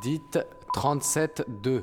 Dites 0.00 0.38
37-2. 0.74 1.80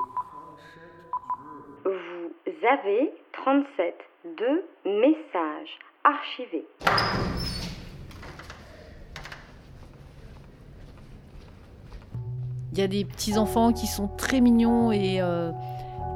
Vous 1.85 2.67
avez 2.67 3.11
37 3.33 3.95
2 4.37 4.65
messages 4.85 5.79
archivés. 6.03 6.65
Il 12.73 12.79
y 12.79 12.81
a 12.81 12.87
des 12.87 13.03
petits 13.03 13.37
enfants 13.37 13.73
qui 13.73 13.87
sont 13.87 14.07
très 14.07 14.41
mignons 14.41 14.91
et 14.91 15.21
euh, 15.21 15.51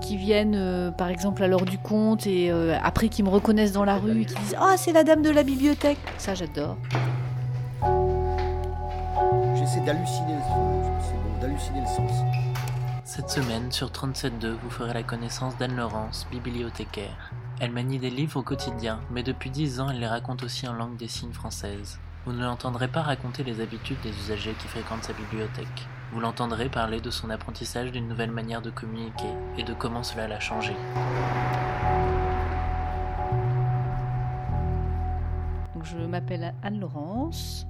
qui 0.02 0.16
viennent, 0.18 0.56
euh, 0.56 0.92
par 0.92 1.10
exemple, 1.10 1.44
à 1.44 1.48
l'heure 1.48 1.66
du 1.66 1.78
compte 1.78 2.28
et 2.28 2.52
euh, 2.52 2.78
après 2.82 3.10
qui 3.10 3.24
me 3.24 3.30
reconnaissent 3.30 3.74
dans 3.74 3.86
la 3.86 3.98
rue 3.98 4.22
et 4.22 4.26
qui 4.26 4.36
disent 4.36 4.56
Ah, 4.60 4.78
c'est 4.78 4.94
la 4.94 5.04
dame 5.04 5.22
de 5.22 5.32
la 5.32 5.44
bibliothèque. 5.44 5.98
Ça, 6.18 6.34
j'adore. 6.36 6.78
J'essaie 9.56 9.82
d'halluciner, 9.82 10.38
c'est 11.06 11.16
bon, 11.16 11.40
d'halluciner 11.40 11.82
le 11.82 11.88
sens. 11.88 12.12
Cette 13.04 13.30
semaine, 13.30 13.72
sur 13.72 13.90
37.2, 13.90 14.56
vous 14.62 14.70
ferez 14.70 14.94
la 14.94 15.04
connaissance 15.04 15.58
d'Anne 15.58 15.76
Laurence, 15.76 16.28
bibliothécaire. 16.32 17.32
Elle 17.60 17.72
manie 17.72 18.00
des 18.00 18.10
livres 18.10 18.40
au 18.40 18.44
quotidien, 18.44 19.00
mais 19.12 19.24
depuis 19.24 19.50
10 19.50 19.80
ans, 19.80 19.90
elle 19.90 20.00
les 20.00 20.08
raconte 20.08 20.44
aussi 20.44 20.68
en 20.68 20.74
langue 20.74 20.98
des 20.98 21.08
signes 21.08 21.34
française. 21.34 22.00
Vous 22.26 22.34
ne 22.34 22.44
l'entendrez 22.44 22.88
pas 22.88 23.02
raconter 23.02 23.44
les 23.44 23.62
habitudes 23.62 24.02
des 24.02 24.10
usagers 24.10 24.56
qui 24.60 24.68
fréquentent 24.68 25.04
sa 25.04 25.14
bibliothèque. 25.14 25.88
Vous 26.12 26.20
l'entendrez 26.20 26.70
parler 26.70 27.00
de 27.00 27.12
son 27.12 27.30
apprentissage 27.30 27.92
d'une 27.92 28.08
nouvelle 28.08 28.32
manière 28.32 28.62
de 28.62 28.72
communiquer 28.72 29.30
et 29.58 29.64
de 29.64 29.74
comment 29.74 30.04
cela 30.04 30.28
l'a 30.28 30.40
changé. 30.40 30.74
je 35.86 35.98
m'appelle 35.98 36.54
Anne-Laurence 36.64 37.68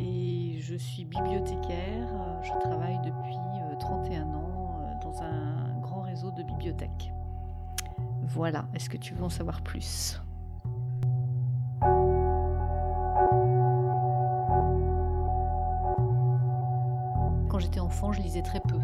et 0.00 0.58
je 0.60 0.74
suis 0.74 1.04
bibliothécaire. 1.04 2.08
Je 2.42 2.50
travaille 2.60 2.98
depuis 3.04 3.36
31 3.78 4.20
euh, 4.20 4.24
ans 4.24 4.80
euh, 4.80 5.02
dans 5.02 5.22
un 5.22 5.78
grand 5.80 6.02
réseau 6.02 6.30
de 6.30 6.42
bibliothèques. 6.42 7.12
Voilà, 8.22 8.66
est-ce 8.74 8.90
que 8.90 8.96
tu 8.96 9.14
veux 9.14 9.24
en 9.24 9.28
savoir 9.28 9.62
plus? 9.62 10.20
Quand 17.48 17.58
j'étais 17.58 17.80
enfant, 17.80 18.12
je 18.12 18.20
lisais 18.20 18.42
très 18.42 18.60
peu. 18.60 18.78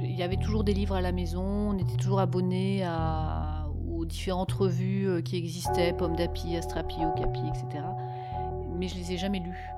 Il 0.00 0.14
y 0.14 0.22
avait 0.22 0.36
toujours 0.36 0.64
des 0.64 0.74
livres 0.74 0.94
à 0.94 1.00
la 1.00 1.12
maison, 1.12 1.42
on 1.42 1.78
était 1.78 1.96
toujours 1.96 2.20
abonnés 2.20 2.86
aux 3.88 4.04
différentes 4.04 4.52
revues 4.52 5.08
euh, 5.08 5.20
qui 5.20 5.36
existaient, 5.36 5.92
Pomme 5.92 6.14
d'Api, 6.14 6.56
Astrapi, 6.56 7.04
Okapi, 7.04 7.40
etc. 7.48 7.84
Mais 8.76 8.86
je 8.86 8.94
les 8.94 9.12
ai 9.12 9.16
jamais 9.16 9.40
lus. 9.40 9.70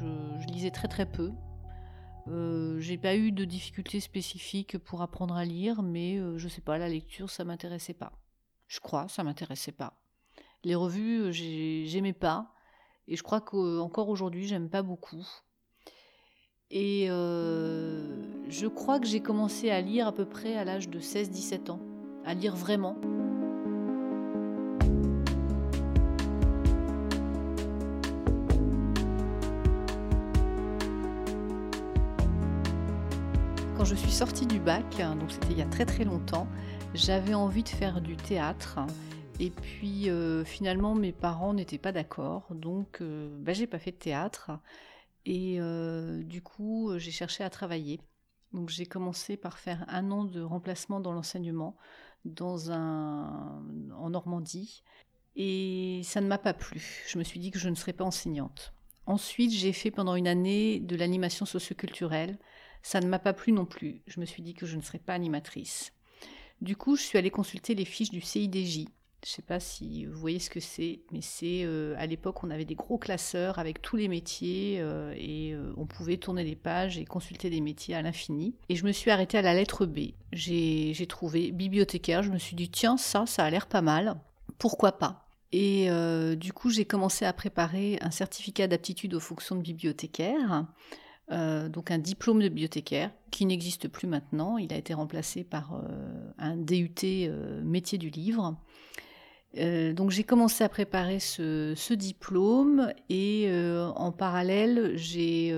Je, 0.00 0.46
lisais 0.52 0.70
très 0.70 0.88
très 0.88 1.06
peu. 1.06 1.32
Euh, 2.28 2.78
j'ai 2.80 2.98
pas 2.98 3.16
eu 3.16 3.32
de 3.32 3.44
difficultés 3.44 4.00
spécifiques 4.00 4.78
pour 4.78 5.02
apprendre 5.02 5.36
à 5.36 5.44
lire, 5.44 5.82
mais 5.82 6.16
euh, 6.16 6.38
je 6.38 6.48
sais 6.48 6.60
pas, 6.60 6.76
la 6.78 6.88
lecture, 6.88 7.30
ça 7.30 7.44
m'intéressait 7.44 7.94
pas. 7.94 8.12
Je 8.66 8.80
crois, 8.80 9.08
ça 9.08 9.22
m'intéressait 9.22 9.72
pas. 9.72 9.94
Les 10.64 10.74
revues, 10.74 11.20
euh, 11.20 11.32
j'aimais 11.32 12.12
pas, 12.12 12.52
et 13.06 13.16
je 13.16 13.22
crois 13.22 13.40
qu'encore 13.40 14.08
aujourd'hui, 14.08 14.46
j'aime 14.46 14.68
pas 14.68 14.82
beaucoup. 14.82 15.24
Et 16.72 17.06
je 17.06 18.66
crois 18.66 18.98
que 18.98 19.06
j'ai 19.06 19.20
commencé 19.20 19.70
à 19.70 19.80
lire 19.80 20.08
à 20.08 20.12
peu 20.12 20.24
près 20.24 20.56
à 20.56 20.64
l'âge 20.64 20.88
de 20.88 20.98
16-17 20.98 21.70
ans, 21.70 21.80
à 22.24 22.34
lire 22.34 22.56
vraiment. 22.56 22.96
Je 33.86 33.94
suis 33.94 34.10
sortie 34.10 34.46
du 34.46 34.58
bac, 34.58 34.96
donc 34.98 35.30
c'était 35.30 35.52
il 35.52 35.58
y 35.58 35.62
a 35.62 35.66
très 35.66 35.86
très 35.86 36.04
longtemps, 36.04 36.48
j'avais 36.92 37.34
envie 37.34 37.62
de 37.62 37.68
faire 37.68 38.00
du 38.00 38.16
théâtre. 38.16 38.80
Et 39.38 39.50
puis 39.50 40.10
euh, 40.10 40.44
finalement, 40.44 40.96
mes 40.96 41.12
parents 41.12 41.54
n'étaient 41.54 41.78
pas 41.78 41.92
d'accord, 41.92 42.48
donc 42.50 43.00
euh, 43.00 43.28
bah, 43.38 43.52
j'ai 43.52 43.68
pas 43.68 43.78
fait 43.78 43.92
de 43.92 43.96
théâtre. 43.96 44.50
Et 45.24 45.60
euh, 45.60 46.24
du 46.24 46.42
coup, 46.42 46.98
j'ai 46.98 47.12
cherché 47.12 47.44
à 47.44 47.50
travailler. 47.50 48.00
Donc 48.52 48.70
j'ai 48.70 48.86
commencé 48.86 49.36
par 49.36 49.56
faire 49.56 49.84
un 49.88 50.10
an 50.10 50.24
de 50.24 50.40
remplacement 50.40 50.98
dans 50.98 51.12
l'enseignement 51.12 51.76
dans 52.24 52.72
un 52.72 53.62
en 53.96 54.10
Normandie 54.10 54.82
et 55.36 56.00
ça 56.02 56.20
ne 56.20 56.26
m'a 56.26 56.38
pas 56.38 56.54
plu. 56.54 57.04
Je 57.06 57.18
me 57.18 57.24
suis 57.24 57.38
dit 57.38 57.52
que 57.52 57.58
je 57.60 57.68
ne 57.68 57.76
serais 57.76 57.92
pas 57.92 58.04
enseignante. 58.04 58.72
Ensuite, 59.06 59.52
j'ai 59.52 59.72
fait 59.72 59.92
pendant 59.92 60.16
une 60.16 60.26
année 60.26 60.80
de 60.80 60.96
l'animation 60.96 61.46
socioculturelle 61.46 62.36
ça 62.86 63.00
ne 63.00 63.08
m'a 63.08 63.18
pas 63.18 63.32
plu 63.32 63.50
non 63.50 63.64
plus. 63.64 64.00
Je 64.06 64.20
me 64.20 64.24
suis 64.24 64.44
dit 64.44 64.54
que 64.54 64.64
je 64.64 64.76
ne 64.76 64.80
serais 64.80 65.00
pas 65.00 65.12
animatrice. 65.12 65.92
Du 66.60 66.76
coup, 66.76 66.94
je 66.94 67.02
suis 67.02 67.18
allée 67.18 67.32
consulter 67.32 67.74
les 67.74 67.84
fiches 67.84 68.10
du 68.10 68.20
CIDJ. 68.20 68.84
Je 69.24 69.30
ne 69.32 69.34
sais 69.34 69.42
pas 69.42 69.58
si 69.58 70.04
vous 70.06 70.16
voyez 70.16 70.38
ce 70.38 70.48
que 70.48 70.60
c'est, 70.60 71.00
mais 71.10 71.20
c'est 71.20 71.64
euh, 71.64 71.96
à 71.98 72.06
l'époque 72.06 72.44
on 72.44 72.50
avait 72.50 72.64
des 72.64 72.76
gros 72.76 72.96
classeurs 72.96 73.58
avec 73.58 73.82
tous 73.82 73.96
les 73.96 74.06
métiers 74.06 74.76
euh, 74.78 75.12
et 75.16 75.52
euh, 75.52 75.72
on 75.76 75.86
pouvait 75.86 76.16
tourner 76.16 76.44
les 76.44 76.54
pages 76.54 76.96
et 76.96 77.04
consulter 77.04 77.50
des 77.50 77.60
métiers 77.60 77.96
à 77.96 78.02
l'infini. 78.02 78.54
Et 78.68 78.76
je 78.76 78.84
me 78.84 78.92
suis 78.92 79.10
arrêtée 79.10 79.36
à 79.36 79.42
la 79.42 79.54
lettre 79.54 79.84
B. 79.84 80.10
J'ai 80.32 81.06
trouvé 81.08 81.50
bibliothécaire. 81.50 82.22
Je 82.22 82.30
me 82.30 82.38
suis 82.38 82.54
dit 82.54 82.70
tiens 82.70 82.96
ça, 82.96 83.26
ça 83.26 83.42
a 83.42 83.50
l'air 83.50 83.66
pas 83.66 83.82
mal. 83.82 84.14
Pourquoi 84.58 84.92
pas? 84.92 85.26
Et 85.50 85.88
du 86.36 86.52
coup 86.52 86.70
j'ai 86.70 86.84
commencé 86.84 87.24
à 87.24 87.32
préparer 87.32 87.98
un 88.00 88.12
certificat 88.12 88.68
d'aptitude 88.68 89.14
aux 89.14 89.20
fonctions 89.20 89.56
de 89.56 89.62
bibliothécaire. 89.62 90.66
Euh, 91.32 91.68
donc 91.68 91.90
un 91.90 91.98
diplôme 91.98 92.38
de 92.38 92.48
bibliothécaire 92.48 93.10
qui 93.30 93.46
n'existe 93.46 93.88
plus 93.88 94.06
maintenant. 94.06 94.58
Il 94.58 94.72
a 94.72 94.76
été 94.76 94.94
remplacé 94.94 95.42
par 95.42 95.74
euh, 95.74 96.30
un 96.38 96.56
DUT 96.56 96.94
euh, 97.04 97.62
métier 97.64 97.98
du 97.98 98.10
livre. 98.10 98.56
donc 99.54 100.10
j'ai 100.10 100.22
commencé 100.22 100.62
à 100.62 100.68
préparer 100.68 101.18
ce, 101.18 101.94
diplôme 101.94 102.92
et 103.08 103.48
en 103.96 104.12
parallèle 104.12 104.92
j'ai 104.96 105.50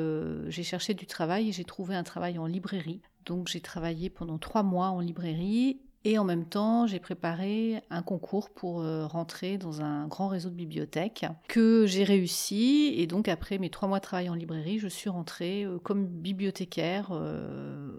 cherché 0.63 0.95
du 0.95 1.07
travail 1.07 1.49
et 1.49 1.53
j'ai 1.53 1.65
trouvé 1.65 1.97
un 1.97 2.05
travail 2.05 2.39
en 2.39 2.47
librairie. 2.47 3.03
Donc 3.27 3.49
j'ai 3.49 3.61
travaillé 3.61 4.09
pendant 4.09 4.39
trois 4.39 4.63
mois 4.63 4.89
en 4.89 5.01
librairie 5.01 5.81
et 6.05 6.17
en 6.17 6.25
même 6.25 6.45
temps, 6.45 6.87
j'ai 6.87 7.01
préparé 7.01 7.83
un 7.91 8.03
concours 8.03 8.51
pour 8.51 8.81
euh, 8.81 9.07
rentrer 9.07 9.59
dans 9.59 9.83
un 9.83 10.07
grand 10.07 10.29
réseau 10.29 10.49
de 10.49 10.55
bibliothèques 10.55 11.27
que 11.49 11.87
j'ai 11.87 12.05
réussi. 12.05 12.95
Et 12.97 13.09
donc, 13.09 13.27
après 13.27 13.59
mes 13.59 13.69
trois 13.69 13.89
mois 13.89 13.99
de 13.99 14.05
travail 14.05 14.29
en 14.29 14.35
librairie, 14.35 14.79
je 14.79 14.87
suis 14.87 15.11
rentrée 15.11 15.65
euh, 15.65 15.79
comme 15.79 16.07
bibliothécaire 16.07 17.09
euh, 17.11 17.91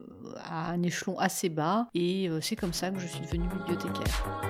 à 0.45 0.71
un 0.71 0.81
échelon 0.81 1.19
assez 1.19 1.49
bas. 1.49 1.87
Et 1.93 2.29
c'est 2.41 2.55
comme 2.55 2.73
ça 2.73 2.89
que 2.89 2.99
je 2.99 3.07
suis 3.07 3.21
devenue 3.21 3.47
bibliothécaire. 3.49 4.41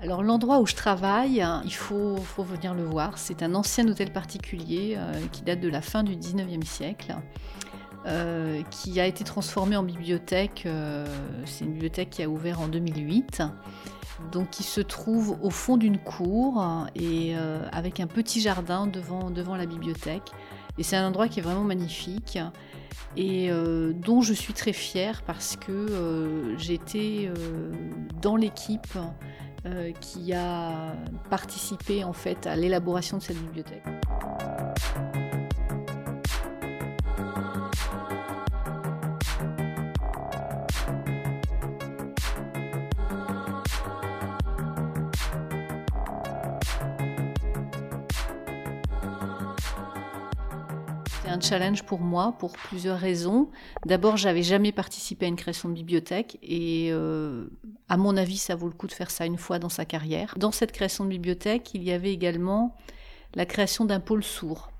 Alors 0.00 0.22
l'endroit 0.22 0.60
où 0.60 0.66
je 0.66 0.74
travaille, 0.74 1.46
il 1.64 1.74
faut, 1.74 2.16
faut 2.16 2.42
venir 2.42 2.74
le 2.74 2.84
voir. 2.84 3.18
C'est 3.18 3.42
un 3.42 3.54
ancien 3.54 3.86
hôtel 3.86 4.12
particulier 4.12 4.98
qui 5.32 5.42
date 5.42 5.60
de 5.60 5.68
la 5.68 5.82
fin 5.82 6.02
du 6.02 6.16
19e 6.16 6.64
siècle. 6.64 7.14
Euh, 8.06 8.62
qui 8.70 9.00
a 9.00 9.06
été 9.06 9.24
transformée 9.24 9.76
en 9.76 9.82
bibliothèque. 9.82 10.64
Euh, 10.66 11.04
c'est 11.44 11.64
une 11.64 11.72
bibliothèque 11.72 12.10
qui 12.10 12.22
a 12.22 12.28
ouvert 12.28 12.60
en 12.60 12.68
2008, 12.68 13.42
donc 14.30 14.50
qui 14.50 14.62
se 14.62 14.80
trouve 14.80 15.36
au 15.42 15.50
fond 15.50 15.76
d'une 15.76 15.98
cour 15.98 16.64
et 16.94 17.34
euh, 17.34 17.66
avec 17.72 17.98
un 17.98 18.06
petit 18.06 18.40
jardin 18.40 18.86
devant, 18.86 19.30
devant 19.30 19.56
la 19.56 19.66
bibliothèque. 19.66 20.30
Et 20.78 20.84
c'est 20.84 20.96
un 20.96 21.08
endroit 21.08 21.28
qui 21.28 21.40
est 21.40 21.42
vraiment 21.42 21.64
magnifique 21.64 22.38
et 23.16 23.50
dont 23.94 24.20
je 24.20 24.32
suis 24.32 24.52
très 24.52 24.72
fière 24.72 25.22
parce 25.22 25.56
que 25.56 26.54
j'étais 26.56 27.32
dans 28.22 28.36
l'équipe 28.36 28.96
qui 30.00 30.32
a 30.34 30.94
participé 31.28 32.04
en 32.04 32.12
fait 32.12 32.46
à 32.46 32.54
l'élaboration 32.54 33.18
de 33.18 33.22
cette 33.22 33.38
bibliothèque. 33.38 33.82
Challenge 51.40 51.82
pour 51.82 52.00
moi 52.00 52.34
pour 52.38 52.52
plusieurs 52.52 52.98
raisons. 52.98 53.50
D'abord, 53.86 54.16
j'avais 54.16 54.42
jamais 54.42 54.72
participé 54.72 55.26
à 55.26 55.28
une 55.28 55.36
création 55.36 55.68
de 55.68 55.74
bibliothèque 55.74 56.38
et 56.42 56.88
euh, 56.90 57.46
à 57.88 57.96
mon 57.96 58.16
avis, 58.16 58.36
ça 58.36 58.54
vaut 58.54 58.68
le 58.68 58.74
coup 58.74 58.86
de 58.86 58.92
faire 58.92 59.10
ça 59.10 59.26
une 59.26 59.38
fois 59.38 59.58
dans 59.58 59.68
sa 59.68 59.84
carrière. 59.84 60.34
Dans 60.36 60.52
cette 60.52 60.72
création 60.72 61.04
de 61.04 61.10
bibliothèque, 61.10 61.74
il 61.74 61.82
y 61.82 61.92
avait 61.92 62.12
également 62.12 62.76
la 63.34 63.46
création 63.46 63.84
d'un 63.84 64.00
pôle 64.00 64.24
sourd 64.24 64.70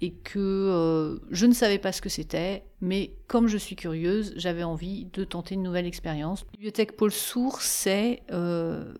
et 0.00 0.12
que 0.12 0.38
euh, 0.38 1.18
je 1.30 1.46
ne 1.46 1.54
savais 1.54 1.78
pas 1.78 1.92
ce 1.92 2.02
que 2.02 2.08
c'était, 2.08 2.64
mais 2.80 3.16
comme 3.26 3.48
je 3.48 3.56
suis 3.56 3.76
curieuse, 3.76 4.34
j'avais 4.36 4.62
envie 4.62 5.06
de 5.06 5.24
tenter 5.24 5.54
une 5.54 5.62
nouvelle 5.62 5.86
expérience. 5.86 6.44
Bibliothèque 6.52 6.96
Pôle 6.96 7.12
Sourd, 7.12 7.60
c'est 7.62 8.22
euh, 8.30 8.94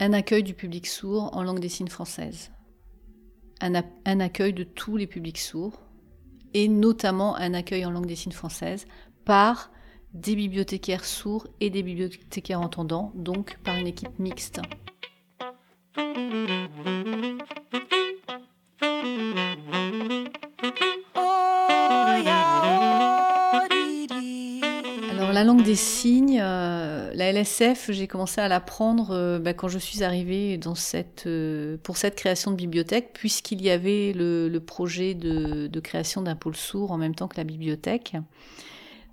un 0.00 0.12
accueil 0.12 0.42
du 0.42 0.54
public 0.54 0.86
sourd 0.86 1.30
en 1.36 1.42
langue 1.42 1.60
des 1.60 1.68
signes 1.68 1.88
française 1.88 2.53
un, 3.64 4.20
accueil 4.20 4.52
de 4.52 4.64
tous 4.64 4.96
les 4.96 5.06
publics 5.06 5.38
sourds 5.38 5.80
et 6.52 6.68
notamment 6.68 7.36
un 7.36 7.54
accueil 7.54 7.86
en 7.86 7.90
langue 7.90 8.06
des 8.06 8.16
signes 8.16 8.32
française 8.32 8.86
par 9.24 9.70
des 10.12 10.36
bibliothécaires 10.36 11.04
sourds 11.04 11.46
et 11.60 11.70
des 11.70 11.82
bibliothécaires 11.82 12.60
entendants, 12.60 13.10
donc 13.14 13.58
par 13.64 13.76
une 13.76 13.86
équipe 13.86 14.18
mixte. 14.18 14.60
Alors 25.10 25.32
la 25.32 25.44
langue 25.44 25.62
des 25.62 25.74
signes, 25.74 26.40
euh, 26.40 26.63
la 27.14 27.32
LSF, 27.32 27.90
j'ai 27.90 28.06
commencé 28.06 28.40
à 28.40 28.48
l'apprendre 28.48 29.10
euh, 29.12 29.38
bah, 29.38 29.54
quand 29.54 29.68
je 29.68 29.78
suis 29.78 30.02
arrivée 30.02 30.58
euh, 31.26 31.76
pour 31.82 31.96
cette 31.96 32.14
création 32.16 32.50
de 32.50 32.56
bibliothèque, 32.56 33.12
puisqu'il 33.12 33.62
y 33.62 33.70
avait 33.70 34.12
le, 34.14 34.58
projet 34.58 35.14
de, 35.14 35.66
de 35.66 35.80
création 35.80 36.22
d'un 36.22 36.36
pôle 36.36 36.56
sourd 36.56 36.92
en 36.92 36.98
même 36.98 37.14
temps 37.14 37.28
que 37.28 37.36
la 37.36 37.44
bibliothèque. 37.44 38.16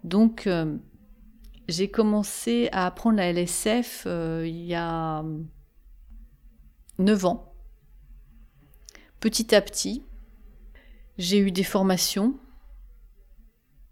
Donc 0.03 0.49
j'ai 1.67 1.89
commencé 1.89 2.69
à 2.71 2.87
apprendre 2.87 3.17
la 3.17 3.31
LSF 3.31 4.07
il 4.07 4.65
y 4.65 4.73
a 4.73 5.23
9 6.97 7.25
ans. 7.25 7.53
Petit 9.19 9.53
à 9.53 9.61
petit, 9.61 10.03
j'ai 11.17 11.37
eu 11.37 11.51
des 11.51 11.63
formations, 11.63 12.35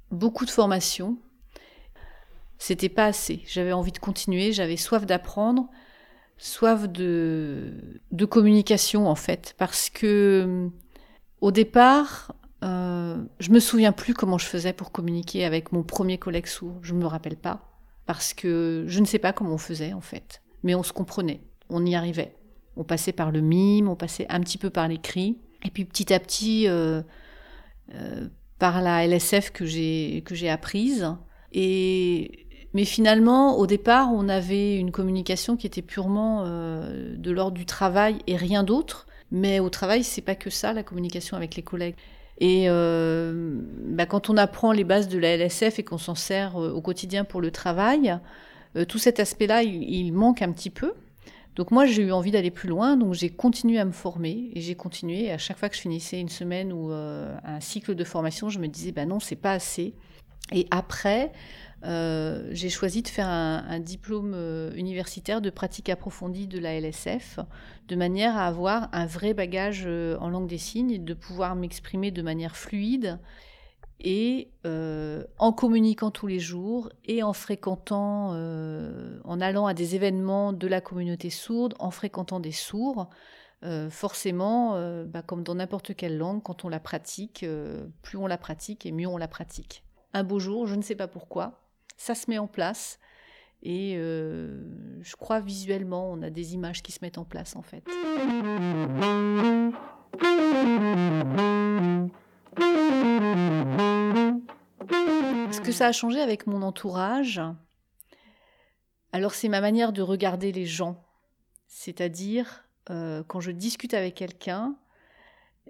beaucoup 0.10 0.46
de 0.46 0.50
formations. 0.50 1.20
C'était 2.60 2.90
pas 2.90 3.06
assez. 3.06 3.42
J'avais 3.48 3.72
envie 3.72 3.94
de 3.94 4.00
continuer, 4.00 4.52
j'avais 4.52 4.78
soif 4.78 5.06
d'apprendre, 5.06 5.70
soif 6.38 6.88
de, 6.88 7.74
de 8.12 8.26
communication 8.26 9.08
en 9.08 9.16
fait. 9.16 9.56
Parce 9.58 9.90
que 9.90 10.70
au 11.42 11.52
départ, 11.52 12.36
euh, 12.64 13.24
je 13.40 13.52
me 13.52 13.60
souviens 13.60 13.94
plus 13.94 14.14
comment 14.14 14.38
je 14.38 14.46
faisais 14.46 14.74
pour 14.74 14.92
communiquer 14.92 15.46
avec 15.46 15.72
mon 15.72 15.84
premier 15.84 16.18
collègue 16.18 16.48
sourd. 16.48 16.80
Je 16.82 16.94
me 16.94 17.06
rappelle 17.06 17.38
pas. 17.38 17.66
Parce 18.06 18.34
que 18.34 18.86
je 18.88 19.00
ne 19.00 19.06
sais 19.06 19.20
pas 19.20 19.34
comment 19.34 19.54
on 19.54 19.58
faisait 19.58 19.94
en 19.94 20.02
fait. 20.02 20.42
Mais 20.64 20.76
on 20.76 20.84
se 20.84 20.92
comprenait, 20.92 21.42
on 21.70 21.86
y 21.86 21.96
arrivait. 21.96 22.36
On 22.76 22.84
passait 22.84 23.14
par 23.14 23.32
le 23.32 23.42
mime, 23.42 23.88
on 23.88 23.96
passait 23.96 24.26
un 24.30 24.42
petit 24.42 24.58
peu 24.58 24.70
par 24.70 24.88
l'écrit, 24.88 25.38
et 25.64 25.70
puis 25.70 25.86
petit 25.86 26.14
à 26.14 26.20
petit 26.20 26.68
euh, 26.68 27.02
euh, 27.94 28.28
par 28.58 28.82
la 28.82 29.06
LSF 29.06 29.52
que 29.52 29.66
j'ai 29.66 30.24
que 30.26 30.36
j'ai 30.36 30.50
apprise. 30.50 31.16
Et 31.52 32.48
mais 32.74 32.86
finalement, 32.86 33.58
au 33.58 33.68
départ, 33.68 34.10
on 34.14 34.30
avait 34.30 34.76
une 34.76 34.92
communication 34.92 35.58
qui 35.58 35.68
était 35.68 35.82
purement 35.82 36.44
euh, 36.46 37.16
de 37.18 37.32
l'ordre 37.32 37.58
du 37.58 37.66
travail 37.66 38.20
et 38.28 38.36
rien 38.36 38.64
d'autre. 38.64 39.08
Mais 39.32 39.60
au 39.60 39.70
travail, 39.70 40.04
c'est 40.04 40.22
pas 40.22 40.36
que 40.36 40.50
ça, 40.50 40.74
la 40.74 40.84
communication 40.84 41.38
avec 41.38 41.56
les 41.56 41.62
collègues. 41.62 41.96
Et 42.42 42.68
bah, 42.70 44.06
quand 44.06 44.30
on 44.30 44.38
apprend 44.38 44.72
les 44.72 44.86
bases 44.86 45.10
de 45.10 45.20
la 45.20 45.36
LSF 45.36 45.78
et 45.78 45.84
qu'on 45.84 45.98
s'en 45.98 46.16
sert 46.16 46.56
au 46.56 46.80
quotidien 46.80 47.26
pour 47.26 47.42
le 47.42 47.52
travail, 47.52 48.18
tout 48.88 48.98
cet 48.98 49.20
aspect-là, 49.20 49.62
il, 49.62 50.14
manque 50.14 50.42
un 50.42 50.52
petit 50.52 50.70
peu. 50.70 50.94
Donc 51.60 51.72
moi, 51.72 51.86
j'ai 51.86 52.04
eu 52.04 52.14
envie 52.14 52.32
d'aller 52.32 52.52
plus 52.52 52.70
loin, 52.70 52.96
donc 52.96 53.14
j'ai 53.16 53.30
continué 53.30 53.80
à 53.80 53.84
me 53.86 53.92
former 53.92 54.50
et 54.54 54.62
j'ai 54.62 54.76
continué. 54.76 55.30
à 55.30 55.38
chaque 55.38 55.58
fois 55.58 55.68
que 55.68 55.76
je 55.76 55.82
finissais 55.82 56.18
une 56.18 56.30
semaine 56.30 56.72
ou 56.72 56.92
euh, 56.92 57.36
un 57.44 57.60
cycle 57.60 57.96
de 57.96 58.04
formation, 58.06 58.48
je 58.48 58.60
me 58.60 58.68
disais, 58.68 58.94
bah 58.94 59.06
non, 59.06 59.20
c'est 59.20 59.36
pas 59.36 59.52
assez. 59.52 59.94
Et 60.54 60.68
après, 60.72 61.34
euh, 61.84 62.48
j'ai 62.52 62.70
choisi 62.70 63.02
de 63.02 63.08
faire 63.08 63.28
un, 63.28 63.80
diplôme 63.80 64.34
euh, 64.36 64.72
universitaire 64.76 65.42
de 65.42 65.50
pratique 65.50 65.90
approfondie 65.90 66.48
de 66.48 66.60
la 66.60 66.80
LSF, 66.80 67.40
de 67.88 67.96
manière 67.96 68.38
à 68.38 68.46
avoir 68.46 68.90
un 68.92 69.06
vrai 69.06 69.34
bagage 69.34 69.86
en 69.86 70.30
langue 70.30 70.48
des 70.48 70.58
signes 70.58 70.92
et 70.92 71.00
de 71.00 71.14
pouvoir 71.14 71.56
m'exprimer 71.56 72.12
de 72.12 72.22
manière 72.22 72.56
fluide 72.56 73.20
et 74.02 74.52
euh, 74.66 75.24
en 75.38 75.52
communiquant 75.52 76.12
tous 76.12 76.28
les 76.28 76.40
jours 76.40 76.90
et 77.06 77.22
en 77.22 77.34
fréquentant, 77.34 78.32
euh, 78.34 79.20
en 79.26 79.42
allant 79.42 79.66
à 79.66 79.74
des 79.74 79.96
événements 79.96 80.54
de 80.54 80.68
la 80.68 80.82
communauté 80.82 81.30
sourde, 81.30 81.76
en 81.80 81.92
fréquentant 81.92 82.40
des 82.40 82.54
sourds, 82.54 83.10
euh, 83.64 83.90
forcément, 83.90 84.80
bah, 85.06 85.22
comme 85.22 85.44
dans 85.44 85.56
n'importe 85.56 85.96
quelle 85.96 86.18
langue, 86.18 86.42
quand 86.42 86.64
on 86.64 86.70
la 86.70 86.80
pratique, 86.80 87.46
plus 88.02 88.18
on 88.18 88.28
la 88.28 88.38
pratique 88.38 88.86
et 88.86 88.92
mieux 88.92 89.08
on 89.08 89.18
la 89.18 89.28
pratique. 89.28 89.84
Un 90.14 90.24
beau 90.24 90.40
jour, 90.40 90.66
je 90.66 90.76
ne 90.76 90.82
sais 90.82 90.96
pas 90.96 91.08
pourquoi, 91.08 91.60
ça 92.00 92.16
se 92.16 92.30
met 92.30 92.38
en 92.38 92.48
place 92.48 93.00
et 93.62 93.96
je 93.96 95.16
crois 95.18 95.42
visuellement, 95.42 96.10
on 96.12 96.22
a 96.22 96.30
des 96.30 96.54
images 96.54 96.82
qui 96.82 96.92
se 96.92 97.00
mettent 97.02 97.18
en 97.18 97.26
place 97.26 97.56
en 97.56 97.62
fait. 97.62 97.84
Ce 105.52 105.62
que 105.62 105.72
ça 105.72 105.88
a 105.88 105.92
changé 105.92 106.22
avec 106.22 106.48
mon 106.48 106.62
entourage, 106.62 107.42
alors 109.12 109.34
c'est 109.34 109.50
ma 109.50 109.62
manière 109.62 109.92
de 109.92 110.02
regarder 110.02 110.52
les 110.52 110.66
gens. 110.66 111.04
C'est-à-dire, 111.68 112.66
euh, 112.90 113.24
quand 113.28 113.40
je 113.40 113.52
discute 113.52 113.94
avec 113.94 114.16
quelqu'un, 114.16 114.76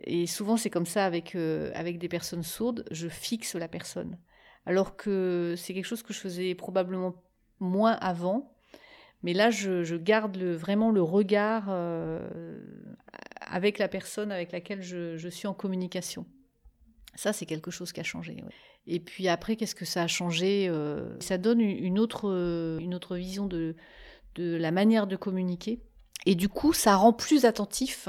et 0.03 0.27
souvent 0.27 0.57
c'est 0.57 0.69
comme 0.69 0.85
ça 0.85 1.05
avec, 1.05 1.35
euh, 1.35 1.71
avec 1.73 1.97
des 1.97 2.09
personnes 2.09 2.43
sourdes, 2.43 2.85
je 2.91 3.07
fixe 3.07 3.55
la 3.55 3.67
personne. 3.67 4.17
Alors 4.65 4.95
que 4.95 5.55
c'est 5.57 5.73
quelque 5.73 5.85
chose 5.85 6.03
que 6.03 6.13
je 6.13 6.19
faisais 6.19 6.53
probablement 6.55 7.15
moins 7.59 7.93
avant. 7.93 8.55
Mais 9.23 9.33
là, 9.33 9.49
je, 9.49 9.95
garde 9.95 10.37
vraiment 10.37 10.91
le 10.91 11.01
regard 11.01 11.65
euh, 11.69 12.59
avec 13.41 13.77
la 13.77 13.87
personne 13.87 14.31
avec 14.31 14.51
laquelle 14.51 14.81
je 14.81 15.27
suis 15.29 15.47
en 15.47 15.53
communication. 15.53 16.25
Ça, 17.15 17.33
c'est 17.33 17.45
quelque 17.45 17.71
chose 17.71 17.91
qui 17.91 17.99
a 17.99 18.03
changé. 18.03 18.37
Et 18.87 18.99
puis 18.99 19.27
après, 19.27 19.55
qu'est-ce 19.55 19.75
que 19.75 19.85
ça 19.85 20.03
a 20.03 20.07
changé 20.07 20.67
euh, 20.69 21.19
Ça 21.19 21.37
donne 21.37 21.59
une 21.59 21.99
autre, 21.99 22.29
euh, 22.29 22.79
une 22.79 22.95
autre 22.95 23.17
vision 23.17 23.45
de, 23.45 23.75
de 24.35 24.55
la 24.55 24.71
manière 24.71 25.07
de 25.07 25.15
communiquer. 25.15 25.83
Et 26.25 26.35
du 26.35 26.49
coup, 26.49 26.73
ça 26.73 26.95
rend 26.95 27.13
plus 27.13 27.45
attentif 27.45 28.07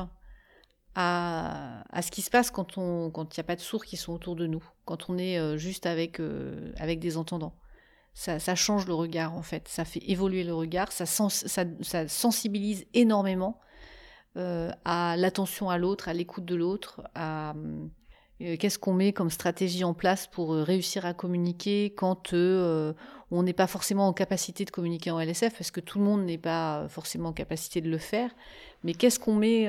à, 0.94 1.79
à 1.92 2.02
ce 2.02 2.10
qui 2.10 2.22
se 2.22 2.30
passe 2.30 2.50
quand 2.50 2.76
il 2.76 2.80
n'y 2.80 3.40
a 3.40 3.44
pas 3.44 3.56
de 3.56 3.60
sourds 3.60 3.84
qui 3.84 3.96
sont 3.96 4.12
autour 4.12 4.36
de 4.36 4.46
nous, 4.46 4.62
quand 4.84 5.10
on 5.10 5.18
est 5.18 5.38
euh, 5.38 5.56
juste 5.56 5.86
avec, 5.86 6.20
avec 6.76 7.00
des 7.00 7.16
entendants. 7.16 7.54
Ça, 8.12 8.54
change 8.54 8.86
le 8.86 8.94
regard, 8.94 9.34
en 9.34 9.42
fait. 9.42 9.68
Ça 9.68 9.84
fait 9.84 10.02
évoluer 10.10 10.44
le 10.44 10.52
regard, 10.52 10.92
ça, 10.92 11.06
ça, 11.06 11.28
ça 11.80 12.08
sensibilise 12.08 12.84
énormément 12.92 13.60
à 14.36 15.16
l'attention 15.16 15.70
à 15.70 15.78
l'autre, 15.78 16.08
à 16.08 16.12
l'écoute 16.12 16.44
de 16.44 16.54
l'autre, 16.54 17.02
à 17.14 17.54
euh, 17.56 17.86
qu'est-ce 18.40 18.78
qu'on 18.78 18.94
met 18.94 19.12
comme 19.12 19.30
stratégie 19.30 19.84
en 19.84 19.94
place 19.94 20.26
pour 20.26 20.54
euh, 20.54 20.62
réussir 20.62 21.04
à 21.04 21.12
communiquer 21.12 21.92
quand 21.94 22.32
euh, 22.32 22.94
on 23.30 23.42
n'est 23.42 23.52
pas 23.52 23.66
forcément 23.66 24.08
en 24.08 24.12
capacité 24.12 24.64
de 24.64 24.70
communiquer 24.70 25.10
en 25.10 25.20
LSF, 25.20 25.52
parce 25.56 25.70
que 25.70 25.80
tout 25.80 25.98
le 25.98 26.04
monde 26.04 26.24
n'est 26.24 26.38
pas 26.38 26.86
forcément 26.88 27.30
en 27.30 27.32
capacité 27.32 27.80
de 27.80 27.90
le 27.90 27.98
faire? 27.98 28.30
Mais 28.82 28.94
qu'est-ce 28.94 29.18
qu'on 29.18 29.34
met 29.34 29.68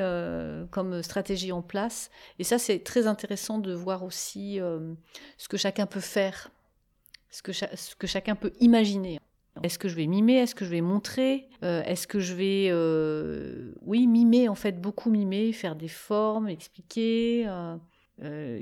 comme 0.71 1.03
stratégie 1.03 1.51
en 1.51 1.61
place? 1.61 2.09
Et 2.39 2.45
ça, 2.45 2.57
c'est 2.57 2.79
très 2.79 3.07
intéressant 3.07 3.59
de 3.59 3.73
voir 3.73 4.03
aussi 4.03 4.57
ce 5.37 5.47
que 5.49 5.57
chacun 5.57 5.85
peut 5.85 5.99
faire, 5.99 6.49
ce 7.29 7.41
que, 7.43 8.07
chacun 8.07 8.35
peut 8.35 8.53
imaginer. 8.61 9.19
Est-ce 9.63 9.77
que 9.77 9.89
je 9.89 9.95
vais 9.95 10.07
mimer? 10.07 10.35
Est-ce 10.35 10.55
que 10.55 10.63
je 10.63 10.69
vais 10.69 10.79
montrer? 10.79 11.49
Est-ce 11.61 12.07
que 12.07 12.21
je 12.21 12.33
vais, 12.33 12.71
oui, 13.85 14.07
mimer 14.07 14.47
en 14.47 14.55
fait, 14.55 14.79
beaucoup 14.79 15.11
mimer, 15.11 15.51
faire 15.51 15.75
des 15.75 15.89
formes, 15.89 16.47
expliquer 16.47 17.45
euh, 17.47 17.75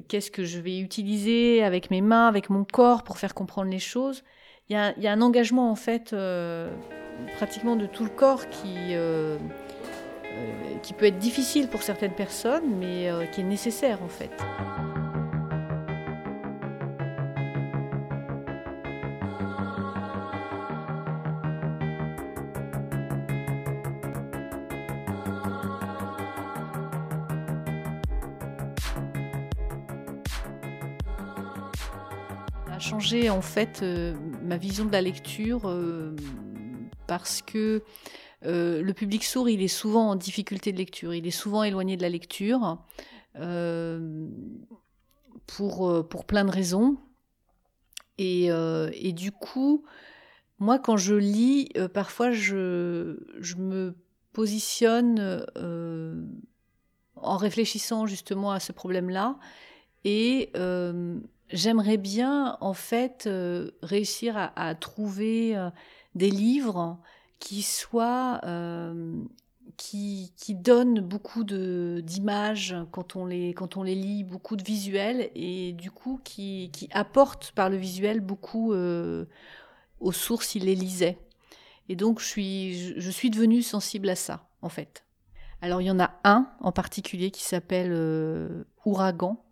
qu'est-ce 0.08 0.32
que 0.32 0.46
je 0.46 0.60
vais 0.60 0.80
utiliser 0.80 1.63
avec 1.63 1.92
mes 1.92 2.01
mains, 2.01 2.28
avec 2.28 2.50
mon 2.50 2.63
corps 2.63 3.04
pour 3.04 3.18
faire 3.18 3.34
comprendre 3.34 3.70
les 3.70 3.80
choses? 3.80 4.24
Il 4.70 4.74
y 4.74 5.08
a, 5.08 5.12
un 5.12 5.22
engagement 5.22 5.72
en 5.72 5.75
fait 5.75 6.13
euh, 6.13 6.72
pratiquement 7.38 7.75
de 7.75 7.88
tout 7.88 8.04
le 8.04 8.12
corps 8.12 8.48
qui, 8.50 8.75
euh, 8.92 9.38
qui 10.84 10.94
peut 10.94 11.06
être 11.06 11.18
difficile 11.18 11.68
pour 11.68 11.82
certaines 11.82 12.13
personnes, 12.13 12.75
mais 12.80 13.10
qui 13.32 13.42
est 13.42 13.46
nécessaire 13.46 14.04
en 14.04 14.10
fait. 14.10 14.32
En 33.30 33.42
fait 33.42 33.80
euh, 33.82 34.13
ma 34.44 34.58
vision 34.58 34.86
de 34.86 34.92
la 34.92 35.01
lecture 35.01 35.62
euh, 35.66 36.16
parce 37.08 37.42
que 37.42 37.82
euh, 38.46 38.84
le 38.84 38.94
public 38.94 39.24
sourd, 39.24 39.50
il 39.50 39.63
est 39.63 39.68
souvent 39.68 40.10
en 40.10 40.16
difficulté 40.16 40.72
de 40.72 40.78
lecture, 40.78 41.13
il 41.13 41.25
est 41.25 41.32
souvent 41.32 41.63
éloigné 41.63 41.98
de 41.98 42.04
la 42.04 42.10
lecture 42.10 42.78
pour, 45.48 46.08
pour 46.08 46.25
plein 46.25 46.46
de 46.46 46.51
raisons. 46.51 46.98
Et, 48.18 48.48
et, 48.48 49.13
du 49.13 49.32
coup, 49.32 49.86
moi, 50.60 50.78
quand 50.78 50.98
je 50.98 51.16
lis, 51.16 51.70
parfois, 51.94 52.32
je, 52.32 53.18
je, 53.39 53.56
me 53.56 53.96
positionne 54.34 55.46
en 57.16 57.38
réfléchissant 57.38 58.06
justement 58.06 58.51
à 58.51 58.60
ce 58.60 58.74
problème-là 58.74 59.39
Et 60.04 60.51
j'aimerais 61.51 61.98
bien, 61.98 62.58
en 62.62 62.74
fait, 62.74 63.29
réussir 63.82 64.51
à, 64.56 64.75
trouver 64.75 65.56
des 66.15 66.29
livres 66.29 67.00
qui 67.39 67.62
soient 67.62 68.41
qui, 69.77 70.34
qui 70.36 70.56
donnent 70.56 71.00
beaucoup 71.00 71.44
d'images 71.44 72.75
quand, 72.91 73.15
on 73.15 73.25
les, 73.25 73.53
quand 73.53 73.77
on 73.77 73.84
les 73.84 73.96
lit, 73.96 74.24
beaucoup 74.24 74.56
de 74.56 74.63
visuels, 74.63 75.32
et 75.36 75.72
du 75.74 75.89
coup 75.89 76.20
qui, 76.24 76.70
qui 76.74 76.89
apportent 76.91 77.51
par 77.51 77.70
le 77.70 77.77
visuel 77.77 78.20
beaucoup 78.20 78.74
euh, 78.74 79.25
aux 80.00 80.12
sources 80.12 80.56
il 80.56 80.65
les 80.65 80.75
lisait. 80.75 81.18
Et 81.88 81.96
donc 81.96 82.20
je 82.20 82.25
suis, 82.25 83.00
je, 83.00 83.10
suis 83.10 83.29
devenue 83.29 83.62
sensible 83.62 84.10
à 84.10 84.15
ça, 84.15 84.50
en 84.62 84.70
fait. 84.70 85.06
Alors 85.62 85.82
il 85.82 85.86
y 85.86 85.91
en 85.91 86.00
a 86.00 86.20
un 86.24 86.51
en 86.60 86.72
particulier 86.72 87.32
qui 87.32 87.44
s'appelle 87.44 87.91
euh, 87.91 88.63
Ouragan 88.86 89.44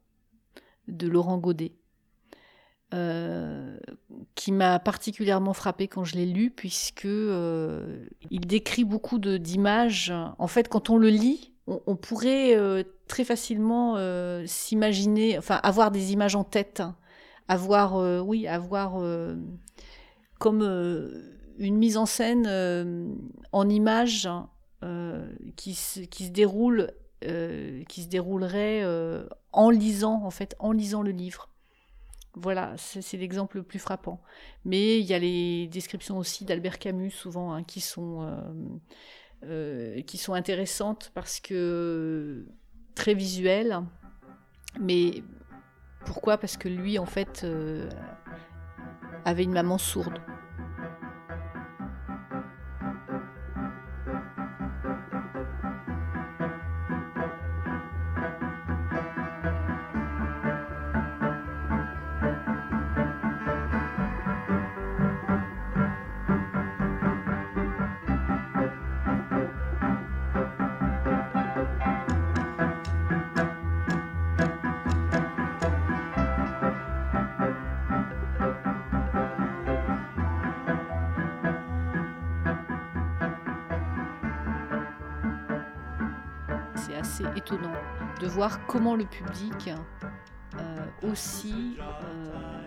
de 0.88 1.08
Laurent 1.08 1.38
Godet. 1.38 1.74
Euh, 2.94 3.76
qui 4.36 4.54
m'a 4.54 4.80
particulièrement 4.80 5.52
frappé 5.52 5.90
quand 5.90 6.06
je 6.06 6.16
l'ai 6.16 6.26
lu, 6.26 6.50
puisque 6.52 7.04
euh, 7.04 8.06
il 8.32 8.48
décrit 8.48 8.86
beaucoup 8.86 9.20
d'images. 9.20 10.14
En 10.38 10.48
fait, 10.48 10.70
quand 10.70 10.90
on 10.90 10.98
le 10.98 11.10
lit, 11.10 11.52
on, 11.68 11.98
pourrait 11.98 12.56
euh, 12.56 12.84
très 13.10 13.26
facilement 13.26 13.98
s'imaginer, 14.46 15.38
enfin, 15.38 15.60
avoir 15.64 15.92
des 15.92 16.14
images 16.14 16.36
en 16.36 16.46
tête, 16.46 16.82
avoir, 17.50 17.98
oui, 18.26 18.48
avoir 18.48 19.02
comme 20.40 20.62
une 21.58 21.76
mise 21.76 21.98
en 21.98 22.06
scène 22.06 23.18
en 23.52 23.68
images 23.68 24.30
qui, 25.58 25.74
se, 25.74 26.00
qui 26.02 26.28
se 26.28 26.32
déroule, 26.32 26.92
qui 27.22 28.04
se 28.04 28.08
déroulerait 28.08 28.86
en 29.52 29.70
lisant, 29.72 30.22
en 30.24 30.32
fait, 30.32 30.56
en 30.60 30.72
lisant 30.72 31.02
le 31.02 31.12
livre. 31.12 31.50
Voilà, 32.40 32.76
c'est 32.78 33.18
l'exemple 33.18 33.58
le 33.58 33.64
plus 33.64 33.80
frappant. 33.80 34.22
Mais 34.64 35.00
il 35.00 35.06
y 35.06 35.14
a 35.16 35.20
les 35.20 35.68
descriptions 35.68 36.20
aussi 36.20 36.46
d'Albert 36.46 36.78
Camus, 36.78 37.10
souvent, 37.10 37.52
hein, 37.52 37.64
qui, 37.64 37.82
sont, 37.82 38.22
euh, 38.22 38.42
euh, 39.44 40.02
qui 40.04 40.18
sont 40.18 40.34
intéressantes 40.34 41.12
parce 41.16 41.40
que 41.40 42.46
très 42.94 43.16
visuelles. 43.16 43.80
Mais 44.80 45.24
pourquoi? 46.06 46.38
Parce 46.38 46.58
que 46.58 46.70
lui, 46.70 47.00
en 47.00 47.08
fait, 47.08 47.42
euh, 47.44 47.90
avait 49.26 49.44
une 49.44 49.54
maman 49.54 49.80
sourde. 49.80 50.20
Étonnant 87.36 87.74
de 88.22 88.28
voir 88.28 88.66
comment 88.68 88.96
le 88.96 89.06
public 89.06 89.70
euh, 90.56 90.86
aussi 91.04 91.78
euh, 92.04 92.58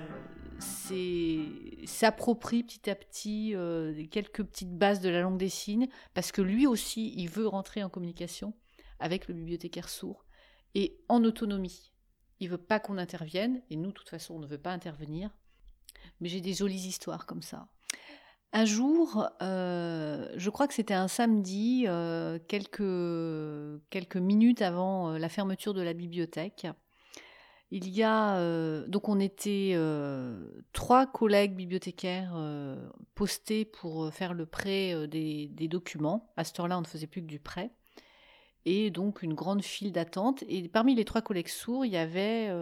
s'approprie 1.86 2.62
petit 2.62 2.90
à 2.90 2.94
petit 2.94 3.54
euh, 3.54 4.06
quelques 4.10 4.44
petites 4.44 4.76
bases 4.76 5.00
de 5.00 5.08
la 5.08 5.22
langue 5.22 5.38
des 5.38 5.48
signes, 5.48 5.88
parce 6.14 6.32
que 6.32 6.42
lui 6.42 6.66
aussi, 6.66 7.14
il 7.16 7.28
veut 7.28 7.46
rentrer 7.46 7.82
en 7.82 7.88
communication 7.88 8.54
avec 8.98 9.28
le 9.28 9.34
bibliothécaire 9.34 9.88
sourd 9.88 10.26
et 10.74 10.98
en 11.08 11.24
autonomie. 11.24 11.92
Il 12.40 12.48
veut 12.48 12.58
pas 12.58 12.80
qu'on 12.80 12.98
intervienne, 12.98 13.62
et 13.70 13.76
nous, 13.76 13.88
de 13.88 13.94
toute 13.94 14.08
façon, 14.08 14.34
on 14.34 14.38
ne 14.38 14.46
veut 14.46 14.58
pas 14.58 14.72
intervenir. 14.72 15.30
Mais 16.20 16.28
j'ai 16.28 16.40
des 16.40 16.54
jolies 16.54 16.86
histoires 16.86 17.26
comme 17.26 17.42
ça. 17.42 17.68
Un 18.52 18.64
jour, 18.64 19.28
euh, 19.42 20.28
je 20.34 20.50
crois 20.50 20.66
que 20.66 20.74
c'était 20.74 20.94
un 20.94 21.06
samedi, 21.06 21.84
euh, 21.86 22.40
quelques, 22.48 22.82
quelques 23.90 24.16
minutes 24.16 24.60
avant 24.60 25.12
euh, 25.12 25.18
la 25.18 25.28
fermeture 25.28 25.72
de 25.72 25.82
la 25.82 25.92
bibliothèque, 25.92 26.66
il 27.70 27.88
y 27.88 28.02
a 28.02 28.84
donc 28.88 29.08
on 29.08 29.20
était 29.20 29.76
trois 30.72 31.06
collègues 31.06 31.54
bibliothécaires 31.54 32.36
postés 33.14 33.64
pour 33.64 34.12
faire 34.12 34.34
le 34.34 34.44
prêt 34.44 35.06
des, 35.06 35.68
documents. 35.68 36.32
À 36.36 36.42
ce 36.42 36.60
heure-là, 36.60 36.78
on 36.78 36.80
ne 36.80 36.86
faisait 36.86 37.06
plus 37.06 37.22
que 37.22 37.28
du 37.28 37.38
prêt. 37.38 37.70
Et 38.64 38.90
donc 38.90 39.22
une 39.22 39.34
grande 39.34 39.62
file 39.62 39.92
d'attente. 39.92 40.42
Et 40.48 40.68
parmi 40.68 40.96
les 40.96 41.04
trois 41.04 41.22
collègues 41.22 41.46
sourds, 41.46 41.84
il 41.84 41.92
y 41.92 41.96
avait 41.96 42.52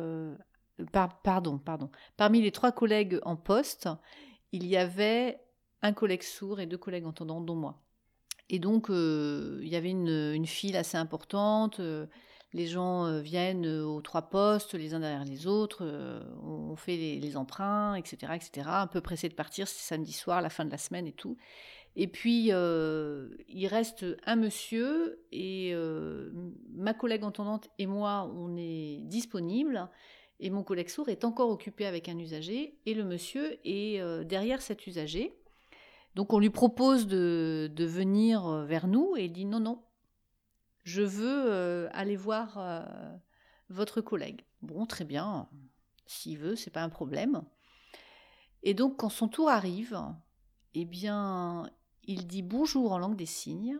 pardon, 0.92 1.56
pardon. 1.56 1.90
Parmi 2.18 2.42
les 2.42 2.52
trois 2.52 2.72
collègues 2.72 3.18
en 3.22 3.36
poste, 3.36 3.88
il 4.52 4.66
y 4.66 4.76
avait 4.76 5.40
un 5.82 5.92
collègue 5.92 6.22
sourd 6.22 6.60
et 6.60 6.66
deux 6.66 6.78
collègues 6.78 7.06
entendants, 7.06 7.40
dont 7.40 7.54
moi. 7.54 7.80
Et 8.50 8.58
donc, 8.58 8.90
euh, 8.90 9.60
il 9.62 9.68
y 9.68 9.76
avait 9.76 9.90
une, 9.90 10.46
file 10.46 10.76
assez 10.76 10.96
importante. 10.96 11.80
Euh, 11.80 12.06
les 12.54 12.66
gens 12.66 13.04
euh, 13.04 13.20
viennent 13.20 13.66
aux 13.66 14.00
trois 14.00 14.30
postes, 14.30 14.74
les 14.74 14.94
uns 14.94 15.00
derrière 15.00 15.24
les 15.24 15.46
autres. 15.46 15.84
on 16.42 16.76
fait 16.76 16.96
les, 16.96 17.36
emprunts, 17.36 17.94
etc., 17.94 18.32
etc. 18.34 18.68
Un 18.70 18.86
peu 18.86 19.00
pressé 19.00 19.28
de 19.28 19.34
partir, 19.34 19.68
c'est 19.68 19.82
samedi 19.82 20.12
soir, 20.12 20.40
la 20.40 20.50
fin 20.50 20.64
de 20.64 20.70
la 20.70 20.78
semaine 20.78 21.06
et 21.06 21.12
tout. 21.12 21.36
Et 21.94 22.06
puis, 22.06 22.46
il 22.46 23.66
reste 23.66 24.06
un 24.24 24.36
monsieur 24.36 25.20
et 25.30 25.74
ma 26.72 26.94
collègue 26.94 27.24
entendante 27.24 27.68
et 27.78 27.86
moi, 27.86 28.30
on 28.34 28.56
est 28.56 29.02
disponibles. 29.02 29.88
Et 30.40 30.50
mon 30.50 30.62
collègue 30.62 30.88
sourd 30.88 31.08
est 31.08 31.24
encore 31.24 31.50
occupé 31.50 31.84
avec 31.84 32.08
un 32.08 32.16
usager 32.16 32.78
et 32.86 32.94
le 32.94 33.04
monsieur 33.04 33.58
est 33.64 34.00
derrière 34.24 34.62
cet 34.62 34.86
usager. 34.86 35.36
Donc 36.14 36.32
on 36.32 36.38
lui 36.38 36.50
propose 36.50 37.06
de, 37.06 37.70
venir 37.78 38.46
euh, 38.46 38.64
vers 38.64 38.86
nous 38.86 39.14
et 39.16 39.26
il 39.26 39.32
dit 39.32 39.44
non, 39.44 39.60
non, 39.60 39.84
je 40.84 41.02
veux 41.02 41.44
euh, 41.46 41.88
aller 41.92 42.16
voir 42.16 42.58
euh, 42.58 42.82
votre 43.68 44.00
collègue. 44.00 44.44
Bon, 44.62 44.86
très 44.86 45.04
bien, 45.04 45.48
s'il 46.06 46.38
veut, 46.38 46.56
c'est 46.56 46.70
pas 46.70 46.82
un 46.82 46.88
problème. 46.88 47.42
Et 48.62 48.74
donc 48.74 48.96
quand 48.96 49.10
son 49.10 49.28
tour 49.28 49.48
arrive, 49.48 50.00
eh 50.74 50.84
bien, 50.84 51.70
il 52.04 52.26
dit 52.26 52.42
bonjour 52.42 52.92
en 52.92 52.98
langue 52.98 53.16
des 53.16 53.26
signes. 53.26 53.78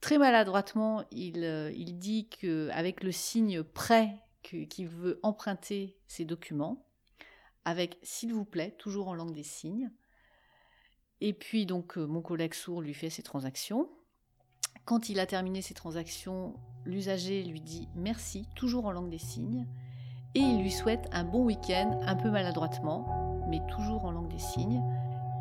Très 0.00 0.18
maladroitement, 0.18 1.02
il, 1.10 1.44
il 1.74 1.98
dit 1.98 2.28
qu'avec 2.28 3.02
le 3.02 3.10
signe 3.10 3.62
prêt 3.62 4.20
qu'il 4.42 4.88
veut 4.88 5.18
emprunter 5.22 5.98
ses 6.06 6.24
documents, 6.24 6.86
avec 7.64 7.98
s'il 8.02 8.32
vous 8.34 8.44
plaît, 8.44 8.76
toujours 8.78 9.08
en 9.08 9.14
langue 9.14 9.34
des 9.34 9.42
signes. 9.42 9.90
Et 11.26 11.32
puis 11.32 11.64
donc 11.64 11.96
euh, 11.96 12.06
mon 12.06 12.20
collègue 12.20 12.52
sourd 12.52 12.82
lui 12.82 12.92
fait 12.92 13.08
ses 13.08 13.22
transactions. 13.22 13.88
Quand 14.84 15.08
il 15.08 15.18
a 15.18 15.24
terminé 15.24 15.62
ses 15.62 15.72
transactions, 15.72 16.52
l'usager 16.84 17.42
lui 17.44 17.62
dit 17.62 17.88
merci, 17.96 18.46
toujours 18.54 18.84
en 18.84 18.92
langue 18.92 19.08
des 19.08 19.16
signes, 19.16 19.66
et 20.34 20.40
il 20.40 20.60
lui 20.60 20.70
souhaite 20.70 21.08
un 21.12 21.24
bon 21.24 21.46
week-end, 21.46 21.98
un 22.02 22.14
peu 22.14 22.30
maladroitement, 22.30 23.42
mais 23.48 23.62
toujours 23.70 24.04
en 24.04 24.10
langue 24.10 24.28
des 24.28 24.38
signes, 24.38 24.82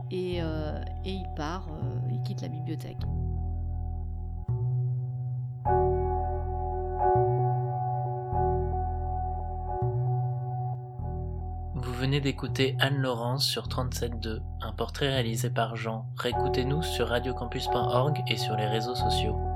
et, 0.09 0.41
euh, 0.41 0.81
il 1.03 1.27
part, 1.35 1.67
euh, 1.67 1.99
il 2.09 2.23
quitte 2.23 2.41
la 2.41 2.47
bibliothèque. 2.47 3.01
Venez 12.03 12.19
d'écouter 12.19 12.75
Anne-Laurence 12.81 13.48
sur 13.48 13.69
37.2, 13.69 14.41
un 14.60 14.74
portrait 14.74 15.07
réalisé 15.07 15.50
par 15.50 15.77
Jean. 15.77 16.05
Réécoutez-nous 16.17 16.83
sur 16.83 17.07
radiocampus.org 17.07 18.22
et 18.27 18.36
sur 18.36 18.57
les 18.57 18.67
réseaux 18.67 18.93
sociaux. 18.93 19.52